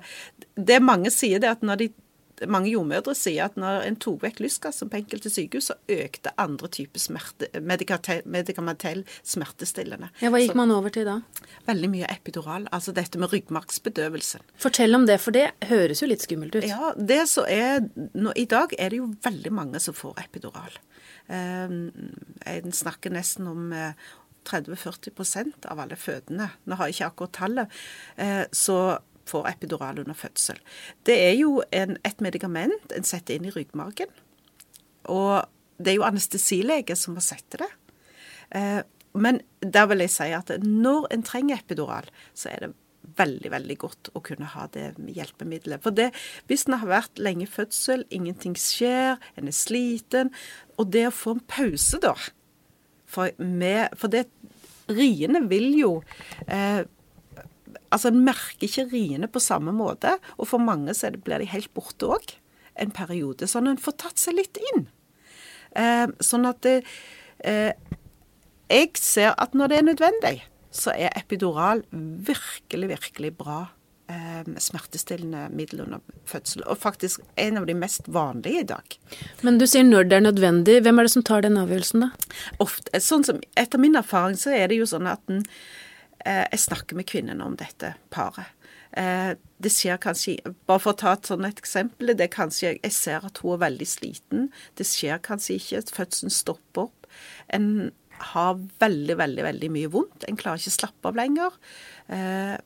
Det 0.57 0.83
mange 0.83 1.11
sier 1.15 1.43
det 1.43 1.51
at 1.51 1.63
når 1.67 1.83
de 1.83 1.91
mange 2.53 2.71
jordmødre 2.71 3.15
sier 3.17 3.47
at 3.49 3.57
når 3.61 3.87
en 3.87 3.97
tok 4.03 4.21
vekk 4.27 4.43
lystgassen 4.45 4.91
på 4.93 4.99
enkelte 5.01 5.33
sykehus, 5.33 5.71
så 5.71 5.77
økte 5.93 6.33
andre 6.41 6.69
typer 6.73 7.01
smerte, 7.01 7.49
medikamentell 7.63 9.05
smertestillende. 9.23 10.11
Ja, 10.21 10.33
Hva 10.33 10.43
gikk 10.43 10.53
så, 10.53 10.59
man 10.61 10.75
over 10.75 10.93
til 10.93 11.09
da? 11.09 11.17
Veldig 11.69 11.91
mye 11.95 12.11
epidural. 12.13 12.69
Altså 12.77 12.95
dette 12.97 13.21
med 13.23 13.33
ryggmargsbedøvelsen. 13.33 14.45
Fortell 14.63 14.99
om 14.99 15.09
det, 15.09 15.19
for 15.23 15.37
det 15.37 15.49
høres 15.71 16.05
jo 16.05 16.11
litt 16.11 16.27
skummelt 16.27 16.59
ut. 16.59 16.69
Ja, 16.69 16.93
det 16.97 17.23
så 17.33 17.47
er, 17.49 17.89
nå, 18.13 18.35
I 18.37 18.47
dag 18.51 18.77
er 18.79 18.93
det 18.93 19.01
jo 19.01 19.11
veldig 19.25 19.55
mange 19.57 19.83
som 19.83 19.97
får 19.97 20.21
epidural. 20.27 20.77
Eh, 21.33 21.81
jeg 22.45 22.77
snakker 22.77 23.17
nesten 23.17 23.49
om 23.51 23.73
eh, 23.75 24.07
30-40% 24.47 25.67
av 25.71 25.81
alle 25.83 25.99
fødende. 25.99 26.51
Nå 26.65 26.79
har 26.79 26.89
jeg 26.89 26.99
ikke 26.99 27.11
akkurat 27.11 27.37
tallet. 27.41 27.79
Eh, 28.17 28.45
så 28.53 28.79
får 29.27 29.49
epidural 29.51 30.01
under 30.03 30.17
fødsel. 30.17 30.61
Det 31.07 31.17
er 31.29 31.35
jo 31.39 31.61
en, 31.75 31.97
et 32.07 32.23
medikament 32.25 32.95
en 32.95 33.07
setter 33.07 33.37
inn 33.37 33.49
i 33.49 33.55
ryggmargen. 33.55 34.11
Og 35.13 35.47
det 35.79 35.93
er 35.93 35.99
jo 35.99 36.07
anestesilege 36.09 36.97
som 36.99 37.17
må 37.17 37.25
sette 37.25 37.61
det. 37.63 37.71
Eh, 38.57 38.83
men 39.17 39.41
der 39.61 39.87
vil 39.91 40.05
jeg 40.05 40.13
si 40.13 40.33
at 40.37 40.53
når 40.63 41.09
en 41.15 41.25
trenger 41.25 41.61
epidural, 41.61 42.09
så 42.37 42.51
er 42.53 42.67
det 42.67 42.75
veldig, 43.17 43.51
veldig 43.53 43.77
godt 43.81 44.11
å 44.19 44.23
kunne 44.25 44.49
ha 44.53 44.67
det 44.75 44.89
hjelpemiddelet. 44.99 45.83
For 45.85 45.95
det, 45.95 46.11
hvis 46.51 46.67
en 46.67 46.79
har 46.81 46.91
vært 46.91 47.23
lenge 47.23 47.47
i 47.47 47.51
fødsel, 47.51 48.05
ingenting 48.11 48.57
skjer, 48.59 49.21
en 49.39 49.51
er 49.51 49.57
sliten 49.57 50.33
Og 50.77 50.91
det 50.93 51.07
å 51.09 51.15
få 51.15 51.37
en 51.37 51.45
pause, 51.49 52.01
da 52.03 52.17
For, 53.07 53.31
med, 53.39 53.95
for 53.97 54.13
det 54.13 54.27
riene 54.91 55.47
vil 55.51 55.71
jo 55.79 55.93
eh, 56.47 56.83
Altså, 57.91 58.11
En 58.13 58.25
merker 58.27 58.67
ikke 58.69 58.89
riene 58.93 59.29
på 59.31 59.43
samme 59.43 59.75
måte, 59.75 60.17
og 60.37 60.51
for 60.51 60.63
mange 60.63 60.95
så 60.97 61.13
blir 61.13 61.43
de 61.43 61.51
helt 61.53 61.73
borte 61.75 62.09
òg 62.17 62.37
en 62.81 62.93
periode. 62.93 63.49
Sånn 63.49 63.69
at 63.69 63.77
en 63.77 63.85
får 63.85 63.97
tatt 64.03 64.21
seg 64.21 64.37
litt 64.39 64.61
inn. 64.73 64.87
Eh, 65.77 66.09
sånn 66.25 66.49
at 66.49 66.67
eh, 66.67 67.73
Jeg 68.71 68.93
ser 68.99 69.35
at 69.37 69.55
når 69.55 69.71
det 69.73 69.79
er 69.79 69.89
nødvendig, 69.91 70.37
så 70.77 70.93
er 70.93 71.15
epidural 71.17 71.83
virkelig, 71.93 72.89
virkelig 72.91 73.33
bra 73.39 73.61
eh, 74.11 74.49
smertestillende 74.59 75.49
middel 75.57 75.85
under 75.87 76.03
fødsel. 76.29 76.65
Og 76.67 76.79
faktisk 76.79 77.23
en 77.41 77.61
av 77.61 77.69
de 77.69 77.77
mest 77.79 78.09
vanlige 78.13 78.65
i 78.65 78.69
dag. 78.69 78.99
Men 79.47 79.61
du 79.61 79.67
sier 79.69 79.87
når 79.87 80.11
det 80.11 80.19
er 80.19 80.27
nødvendig. 80.29 80.81
Hvem 80.83 80.99
er 80.99 81.09
det 81.09 81.15
som 81.15 81.27
tar 81.27 81.47
den 81.47 81.61
avgjørelsen, 81.61 82.07
da? 82.07 82.37
Ofte, 82.63 83.01
sånn 83.01 83.27
som, 83.27 83.43
Etter 83.57 83.83
min 83.83 83.99
erfaring 83.99 84.39
så 84.41 84.55
er 84.57 84.71
det 84.71 84.81
jo 84.81 84.89
sånn 84.89 85.09
at 85.11 85.23
en 85.33 85.45
jeg 86.27 86.63
snakker 86.67 86.99
med 86.99 87.07
kvinnene 87.09 87.47
om 87.47 87.57
dette 87.59 87.95
paret. 88.15 88.53
Eh, 88.97 89.35
det 89.61 89.73
skjer 89.73 89.99
kanskje 90.01 90.39
Bare 90.69 90.81
for 90.81 90.95
å 90.95 90.99
ta 90.99 91.13
et 91.17 91.29
sånt 91.29 91.47
eksempel. 91.49 92.15
det 92.17 92.29
er 92.29 92.33
kanskje, 92.33 92.79
Jeg 92.83 92.93
ser 92.93 93.25
at 93.25 93.39
hun 93.39 93.55
er 93.55 93.71
veldig 93.71 93.87
sliten. 93.87 94.51
Det 94.75 94.87
skjer 94.87 95.19
kanskje 95.19 95.57
ikke. 95.57 95.83
Fødselen 95.93 96.31
stopper 96.31 96.89
opp. 96.89 97.07
En 97.51 97.93
har 98.19 98.55
veldig, 98.81 99.17
veldig 99.17 99.43
veldig 99.43 99.71
mye 99.71 99.91
vondt. 99.93 100.25
En 100.29 100.37
klarer 100.37 100.59
ikke 100.59 100.73
å 100.73 100.81
slappe 100.81 101.09
av 101.09 101.17
lenger. 101.17 101.53
Eh, 102.09 102.57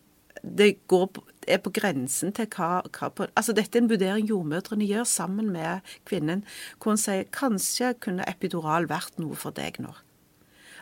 det 0.43 0.87
går, 0.87 1.09
er 1.49 1.59
på 1.59 1.73
grensen 1.75 2.33
til 2.33 2.47
hva, 2.47 2.83
hva 2.87 3.11
på, 3.11 3.27
altså 3.35 3.53
Dette 3.53 3.77
er 3.77 3.83
en 3.83 3.91
vurdering 3.91 4.29
jordmødrene 4.29 4.87
gjør 4.87 5.05
sammen 5.05 5.51
med 5.53 5.81
kvinnen, 6.09 6.45
hvor 6.79 6.95
hun 6.95 7.03
sier 7.03 7.27
kanskje 7.35 7.93
kunne 8.01 8.25
epidural 8.31 8.89
vært 8.89 9.19
noe 9.19 9.37
for 9.37 9.51
deg 9.51 9.83
nå. 9.83 9.93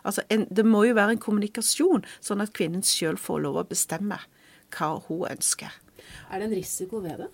Altså, 0.04 0.24
en, 0.30 0.46
Det 0.50 0.64
må 0.66 0.84
jo 0.86 0.96
være 0.98 1.16
en 1.16 1.22
kommunikasjon, 1.22 2.06
sånn 2.20 2.44
at 2.44 2.54
kvinnen 2.56 2.84
sjøl 2.86 3.18
får 3.20 3.42
lov 3.46 3.60
å 3.62 3.68
bestemme 3.68 4.20
hva 4.74 4.90
hun 5.08 5.26
ønsker. 5.30 5.72
Er 6.30 6.40
det 6.40 6.48
en 6.48 6.56
risiko 6.56 7.02
ved 7.04 7.24
det? 7.24 7.30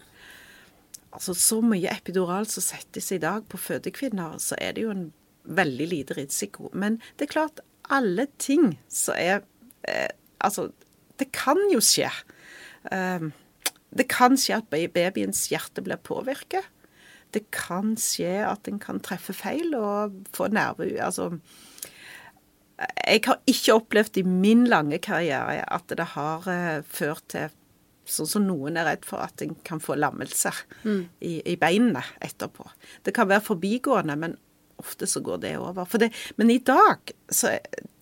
Altså, 1.14 1.34
Så 1.34 1.60
mye 1.62 1.92
epidural 1.92 2.46
som 2.50 2.64
settes 2.64 3.12
i 3.12 3.20
dag 3.22 3.46
på 3.48 3.60
fødekvinner, 3.60 4.38
så 4.42 4.58
er 4.58 4.74
det 4.74 4.86
jo 4.86 4.94
en 4.94 5.12
veldig 5.44 5.88
lite 5.88 6.16
risiko. 6.18 6.70
Men 6.72 7.00
det 7.18 7.28
er 7.28 7.34
klart, 7.36 7.60
alle 7.90 8.26
ting 8.38 8.78
som 8.88 9.14
er 9.18 9.42
eh, 9.88 10.10
Altså, 10.44 10.68
det 11.16 11.30
kan 11.32 11.56
jo 11.72 11.78
skje. 11.80 12.10
Um, 12.92 13.30
det 13.96 14.04
kan 14.12 14.34
skje 14.36 14.58
at 14.58 14.66
babyens 14.68 15.46
hjerte 15.48 15.80
blir 15.80 15.96
påvirket. 16.04 16.66
Det 17.32 17.46
kan 17.54 17.94
skje 17.96 18.42
at 18.44 18.68
en 18.68 18.80
kan 18.82 19.00
treffe 19.00 19.32
feil 19.32 19.72
og 19.78 20.18
få 20.36 20.50
nerve... 20.52 20.90
Altså 21.00 21.38
Jeg 22.74 23.20
har 23.26 23.42
ikke 23.46 23.76
opplevd 23.78 24.18
i 24.18 24.24
min 24.26 24.64
lange 24.70 24.98
karriere 25.02 25.62
at 25.62 25.92
det 25.94 26.08
har 26.16 26.48
uh, 26.48 26.80
ført 26.82 27.26
til 27.30 27.52
sånn 28.04 28.28
som 28.28 28.44
noen 28.44 28.76
er 28.76 28.88
redd 28.88 29.06
for 29.08 29.24
at 29.24 29.42
en 29.44 29.54
kan 29.66 29.80
få 29.82 29.96
lammelser 29.96 30.56
mm. 30.84 31.02
i, 31.24 31.38
i, 31.40 31.54
beinene 31.60 32.04
etterpå. 32.24 32.66
Det 33.04 33.14
kan 33.16 33.30
være 33.30 33.46
forbigående, 33.46 34.18
men 34.20 34.36
ofte 34.76 35.06
så 35.06 35.20
går 35.24 35.38
det 35.44 35.52
over. 35.58 35.86
Det, 35.98 36.10
men 36.36 36.50
i 36.50 36.58
dag, 36.58 37.12
så, 37.30 37.52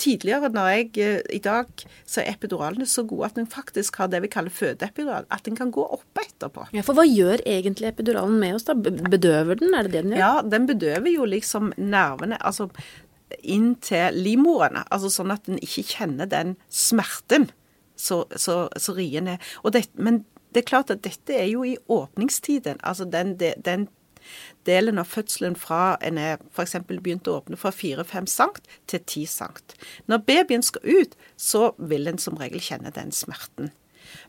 tidligere 0.00 0.48
når 0.52 0.68
jeg 0.72 0.86
eh, 1.04 1.18
I 1.36 1.40
dag 1.44 1.68
så 2.08 2.22
er 2.22 2.32
epiduralene 2.32 2.86
så 2.88 3.04
gode 3.08 3.28
at 3.28 3.38
en 3.38 3.48
faktisk 3.50 4.00
har 4.00 4.08
det 4.12 4.22
vi 4.24 4.30
kaller 4.32 4.54
fødeepidural. 4.54 5.28
At 5.30 5.48
en 5.48 5.58
kan 5.58 5.70
gå 5.74 5.84
opp 5.84 6.22
etterpå. 6.22 6.66
Ja, 6.74 6.84
For 6.86 6.98
hva 6.98 7.04
gjør 7.06 7.44
egentlig 7.44 7.90
epiduralen 7.92 8.40
med 8.40 8.56
oss? 8.56 8.66
da? 8.68 8.74
Bedøver 8.74 9.60
den, 9.60 9.76
er 9.76 9.86
det 9.86 9.94
det 9.94 10.04
den 10.06 10.16
gjør? 10.16 10.24
Ja, 10.24 10.32
den 10.56 10.66
bedøver 10.70 11.12
jo 11.12 11.28
liksom 11.28 11.74
nervene. 11.76 12.40
altså 12.40 12.70
inn 13.40 13.74
til 13.84 14.18
livmorene. 14.18 14.84
Altså 14.92 15.10
sånn 15.12 15.32
at 15.34 15.48
en 15.48 15.60
ikke 15.62 15.86
kjenner 15.94 16.30
den 16.30 16.56
smerten 16.68 17.50
så, 17.96 18.24
så, 18.36 18.66
så 18.76 18.94
riende. 18.96 19.38
Men 19.94 20.24
det 20.52 20.62
er 20.62 20.68
klart 20.68 20.92
at 20.92 21.04
dette 21.04 21.34
er 21.36 21.48
jo 21.50 21.64
i 21.64 21.76
åpningstiden. 21.88 22.80
Altså 22.82 23.06
den, 23.08 23.36
den 23.38 23.88
delen 24.66 25.00
av 25.00 25.10
fødselen 25.10 25.56
fra 25.58 25.96
en 26.04 26.18
er 26.20 26.42
f.eks. 26.52 26.76
begynt 26.88 27.28
å 27.28 27.38
åpne 27.40 27.58
fra 27.58 27.72
4-5 27.74 28.28
sankt 28.30 28.68
til 28.90 29.00
10 29.00 29.30
sankt. 29.30 29.76
Når 30.06 30.24
babyen 30.28 30.64
skal 30.66 30.84
ut, 30.86 31.16
så 31.36 31.72
vil 31.78 32.10
en 32.10 32.20
som 32.22 32.38
regel 32.40 32.62
kjenne 32.62 32.92
den 32.94 33.12
smerten. 33.14 33.72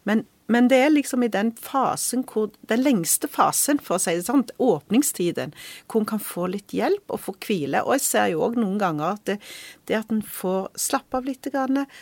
Men, 0.08 0.26
men, 0.52 0.68
det 0.68 0.80
er 0.84 0.92
liksom 0.92 1.24
i 1.24 1.32
den 1.32 1.54
fasen 1.56 2.26
hvor 2.28 2.50
Den 2.70 2.84
lengste 2.84 3.30
fasen, 3.32 3.80
for 3.80 3.96
å 3.96 4.02
si 4.02 4.16
det 4.18 4.26
sånn, 4.28 4.44
åpningstiden, 4.60 5.54
hvor 5.88 6.04
en 6.04 6.10
kan 6.10 6.22
få 6.24 6.50
litt 6.52 6.74
hjelp 6.76 7.14
og 7.14 7.22
få 7.24 7.36
hvile. 7.46 7.84
Og 7.86 7.96
jeg 7.98 8.06
ser 8.06 8.28
jo 8.34 8.44
òg 8.48 8.58
noen 8.60 8.80
ganger 8.82 9.14
at 9.14 9.24
det, 9.30 9.38
det 9.88 10.00
at 10.02 10.12
en 10.12 10.24
får 10.26 10.72
slappe 10.80 11.20
av 11.20 11.30
litt, 11.30 11.48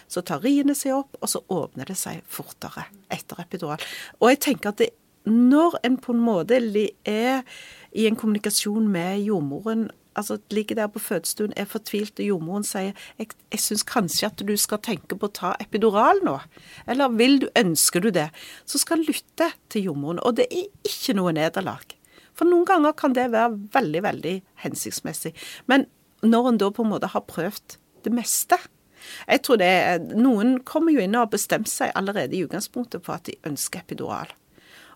så 0.08 0.24
tar 0.26 0.42
riene 0.46 0.76
seg 0.78 0.96
opp, 0.98 1.20
og 1.22 1.30
så 1.30 1.44
åpner 1.54 1.90
det 1.90 1.98
seg 2.00 2.26
fortere 2.30 2.88
etter 3.12 3.42
epidural. 3.44 3.82
Og 4.20 4.34
jeg 4.34 4.44
tenker 4.48 4.74
at 4.74 4.82
det, 4.82 4.92
når 5.30 5.78
en 5.86 5.98
på 6.02 6.16
en 6.16 6.24
måte 6.26 6.58
er 6.58 7.44
i 7.92 8.08
en 8.08 8.18
kommunikasjon 8.18 8.88
med 8.90 9.22
jordmoren 9.22 9.90
altså 10.18 10.38
ligger 10.52 10.76
der 10.76 10.90
på 10.92 11.00
fødestuen, 11.00 11.54
er 11.58 11.70
fortvilt, 11.70 12.20
og 12.20 12.26
jordmoren 12.26 12.66
sier 12.68 12.92
jeg, 13.20 13.32
jeg 13.52 13.64
syns 13.64 13.86
kanskje 13.88 14.28
at 14.28 14.44
du 14.48 14.54
skal 14.60 14.82
tenke 14.84 15.18
på 15.18 15.30
å 15.30 15.36
ta 15.38 15.54
epidural 15.64 16.22
nå. 16.26 16.38
Eller 16.90 17.14
vil 17.16 17.40
du, 17.44 17.48
ønsker 17.58 18.04
du 18.04 18.12
det? 18.16 18.30
Så 18.66 18.82
skal 18.82 19.00
en 19.00 19.08
lytte 19.08 19.52
til 19.72 19.90
jordmoren. 19.90 20.22
Og 20.26 20.38
det 20.40 20.50
er 20.52 20.68
ikke 20.88 21.16
noe 21.18 21.34
nederlag. 21.36 21.96
For 22.38 22.48
noen 22.48 22.68
ganger 22.68 22.96
kan 22.98 23.16
det 23.16 23.32
være 23.34 23.56
veldig, 23.74 24.04
veldig 24.08 24.36
hensiktsmessig. 24.66 25.34
Men 25.72 25.88
når 26.26 26.52
en 26.52 26.62
da 26.62 26.70
på 26.74 26.86
en 26.86 26.94
måte 26.94 27.12
har 27.12 27.28
prøvd 27.28 27.80
det 28.06 28.14
meste 28.14 28.58
jeg 29.26 29.42
tror 29.46 29.58
det 29.58 29.68
er, 29.68 30.04
Noen 30.14 30.60
kommer 30.68 30.94
jo 30.94 31.02
inn 31.02 31.16
og 31.18 31.26
har 31.26 31.34
bestemt 31.34 31.70
seg 31.72 31.94
allerede 31.98 32.38
i 32.38 32.44
utgangspunktet 32.46 33.02
for 33.06 33.18
at 33.18 33.26
de 33.30 33.38
ønsker 33.50 33.82
epidural. 33.82 34.30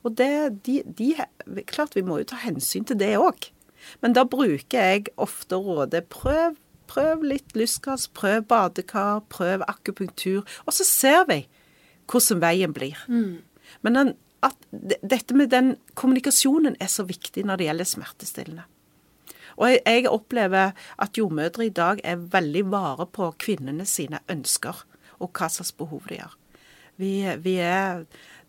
Og 0.06 0.14
det, 0.20 0.62
de, 0.68 0.82
de, 0.86 1.12
Klart 1.66 1.98
vi 1.98 2.06
må 2.06 2.20
jo 2.22 2.30
ta 2.30 2.38
hensyn 2.44 2.86
til 2.86 3.00
det 3.02 3.16
òg. 3.18 3.50
Men 4.04 4.16
da 4.18 4.26
bruker 4.28 4.78
jeg 4.78 5.10
ofte 5.22 5.60
rådet 5.62 6.06
prøv, 6.14 6.58
prøv 6.92 7.26
litt 7.26 7.56
lystgass, 7.58 8.08
prøv 8.08 8.46
badekar, 8.50 9.24
prøv 9.30 9.66
akupunktur. 9.68 10.46
Og 10.66 10.78
så 10.78 10.88
ser 10.88 11.26
vi 11.32 11.44
hvordan 12.12 12.44
veien 12.44 12.76
blir. 12.76 13.00
Mm. 13.10 13.42
Men 13.82 14.00
den, 14.00 14.14
at 14.46 14.56
dette 15.02 15.38
med 15.38 15.52
den 15.54 15.76
kommunikasjonen 15.98 16.78
er 16.80 16.92
så 16.92 17.06
viktig 17.08 17.46
når 17.46 17.62
det 17.62 17.70
gjelder 17.70 17.92
smertestillende. 17.92 18.70
Og 19.56 19.70
jeg, 19.72 19.82
jeg 19.88 20.12
opplever 20.12 20.74
at 21.00 21.18
jordmødre 21.18 21.70
i 21.70 21.74
dag 21.74 22.02
er 22.04 22.24
veldig 22.32 22.66
vare 22.74 23.08
på 23.08 23.30
kvinnene 23.40 23.86
sine 23.88 24.20
ønsker 24.32 24.84
og 25.24 25.32
hva 25.32 25.48
slags 25.50 25.72
behov 25.72 26.10
de 26.10 26.20
har. 26.20 26.34
Vi, 27.00 27.14
vi 27.44 27.56
er 27.64 28.04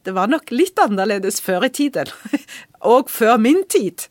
det 0.07 0.15
var 0.15 0.31
nok 0.31 0.53
litt 0.55 0.79
annerledes 0.79 1.41
før 1.43 1.67
i 1.67 1.73
tiden. 1.75 2.11
og 2.95 3.11
før 3.11 3.41
min 3.43 3.65
tid. 3.67 4.07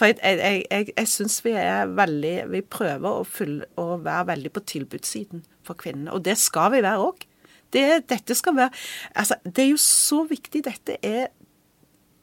For 0.00 0.08
jeg, 0.08 0.16
jeg, 0.24 0.62
jeg, 0.70 0.92
jeg 0.96 1.08
syns 1.12 1.42
vi 1.44 1.52
er 1.60 1.90
veldig 1.92 2.36
Vi 2.54 2.62
prøver 2.64 3.18
å, 3.20 3.24
fylle, 3.28 3.68
å, 3.76 3.98
være 4.00 4.30
veldig 4.32 4.52
på 4.56 4.62
tilbudssiden 4.72 5.44
for 5.66 5.76
kvinnene. 5.76 6.14
Og 6.16 6.24
det 6.24 6.38
skal 6.40 6.72
vi 6.72 6.80
være 6.86 7.04
òg. 7.04 7.26
Det, 7.70 7.84
dette 8.08 8.34
skal 8.34 8.56
være 8.56 8.72
Altså, 9.12 9.36
det 9.44 9.66
er 9.66 9.70
jo 9.74 9.82
så 9.84 10.24
viktig. 10.30 10.64
Dette 10.64 10.96
er 11.04 11.28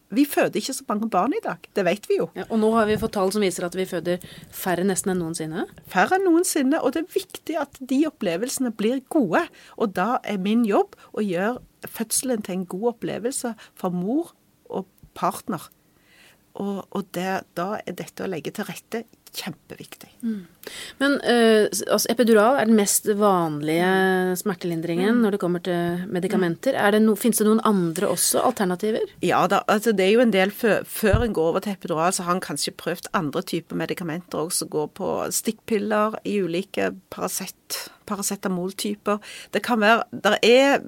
vi 0.08 0.24
føder 0.24 0.62
ikke 0.62 0.72
så 0.72 0.86
mange 0.88 1.10
barn 1.12 1.34
i 1.36 1.42
dag. 1.44 1.66
Det 1.76 1.84
vet 1.84 2.06
vi 2.08 2.16
jo. 2.22 2.30
Ja, 2.38 2.46
og 2.48 2.62
nå 2.62 2.70
har 2.78 2.86
vi 2.88 2.96
fått 3.00 3.18
tall 3.18 3.32
som 3.36 3.44
viser 3.44 3.66
at 3.68 3.76
vi 3.76 3.84
føder 3.90 4.24
færre 4.56 4.86
nesten 4.88 5.12
enn 5.12 5.20
noensinne. 5.20 5.66
Færre 5.92 6.16
enn 6.16 6.24
noensinne. 6.30 6.80
Og 6.80 6.96
det 6.96 7.04
er 7.04 7.16
viktig 7.18 7.58
at 7.60 7.76
de 7.92 8.00
opplevelsene 8.08 8.72
blir 8.72 9.02
gode. 9.12 9.44
Og 9.76 9.92
da 10.00 10.22
er 10.24 10.40
min 10.40 10.64
jobb 10.68 10.96
å 11.12 11.26
gjøre 11.28 11.92
fødselen 11.92 12.46
til 12.48 12.56
en 12.56 12.70
god 12.72 12.94
opplevelse 12.94 13.52
for 13.76 13.92
mor 13.92 14.32
og 14.72 14.88
partner. 15.18 15.68
Og, 16.64 16.82
og 16.90 17.08
det, 17.16 17.30
da 17.58 17.78
er 17.80 17.96
dette 17.98 18.26
å 18.26 18.30
legge 18.32 18.54
til 18.56 18.68
rette 18.68 19.04
kjempeviktig. 19.38 20.10
Mm. 20.26 20.46
Men 21.02 21.16
uh, 21.22 21.68
altså, 21.68 22.10
epidural 22.12 22.58
er 22.58 22.70
den 22.70 22.78
mest 22.80 23.08
vanlige 23.20 23.90
smertelindringen 24.42 25.18
mm. 25.18 25.22
når 25.24 25.36
det 25.36 25.42
kommer 25.42 25.64
til 25.64 26.06
medikamenter. 26.14 26.78
Mm. 26.78 27.00
No, 27.06 27.16
Fins 27.20 27.42
det 27.42 27.48
noen 27.48 27.62
andre 27.68 28.10
også 28.14 28.42
alternativer? 28.48 29.06
Ja, 29.26 29.44
da, 29.52 29.62
altså, 29.70 29.94
det 29.98 30.08
er 30.08 30.16
jo 30.16 30.24
en 30.26 30.34
del 30.34 30.54
før, 30.56 30.86
før 30.90 31.28
en 31.28 31.36
går 31.38 31.52
over 31.54 31.66
til 31.66 31.78
epidural, 31.78 32.14
så 32.16 32.26
har 32.28 32.38
en 32.38 32.44
kanskje 32.44 32.76
prøvd 32.80 33.12
andre 33.18 33.44
typer 33.48 33.80
medikamenter 33.80 34.46
òg, 34.46 34.54
som 34.56 34.72
går 34.74 34.90
på 34.98 35.12
stikkpiller 35.36 36.20
i 36.28 36.40
ulike 36.44 36.92
Paracet, 37.14 37.84
paracetamoltyper. 38.10 39.22
Det 39.54 39.62
kan 39.66 39.84
være 39.84 40.08
Det 40.24 40.40
er 40.46 40.82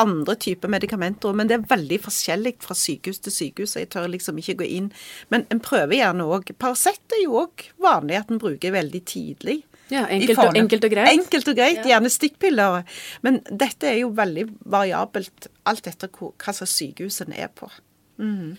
andre 0.00 0.34
typer 0.40 0.70
medikamenter, 0.72 1.34
men 1.36 1.50
det 1.50 1.58
er 1.58 1.68
veldig 1.70 2.00
forskjellig 2.06 2.56
fra 2.64 2.76
sykehus 2.78 3.20
til 3.24 3.34
sykehus. 3.34 3.76
Jeg 3.78 3.90
tør 3.94 4.08
liksom 4.10 4.40
ikke 4.42 4.58
gå 4.62 4.68
inn. 4.78 4.90
Men 5.30 5.46
en 5.54 5.62
prøver 5.62 5.98
gjerne 6.00 6.26
òg. 6.26 6.50
Paracet 6.58 7.14
er 7.14 7.24
jo 7.24 7.38
òg 7.44 7.68
vanlig 7.82 8.18
at 8.18 8.34
en 8.34 8.42
bruker 8.42 8.74
veldig 8.74 9.02
tidlig. 9.10 9.60
Ja, 9.92 10.06
enkelt 10.08 10.40
og, 10.40 10.56
enkelt 10.56 10.86
og 10.88 10.94
greit. 10.94 11.12
Enkelt 11.12 11.48
og 11.52 11.58
greit. 11.58 11.82
Gjerne 11.86 12.10
stikkpiller. 12.12 12.82
Men 13.26 13.42
dette 13.50 13.90
er 13.90 14.00
jo 14.00 14.12
veldig 14.16 14.48
variabelt, 14.74 15.50
alt 15.68 15.90
etter 15.90 16.10
hva 16.10 16.54
slags 16.56 16.78
sykehus 16.78 17.20
en 17.24 17.36
er 17.36 17.50
på. 17.54 17.70
Mm. 18.18 18.56